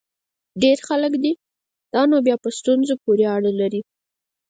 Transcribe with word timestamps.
ډېر 0.61 0.77
خلک 0.87 1.13
دي؟ 1.23 1.31
دا 1.93 2.01
نو 2.11 2.17
بیا 2.25 2.35
په 2.43 2.49
ستونزه 2.57 2.93
پورې 3.03 3.25
اړه 3.35 3.51
لري. 3.59 3.81